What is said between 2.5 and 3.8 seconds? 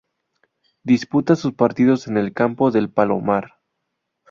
del Palomar.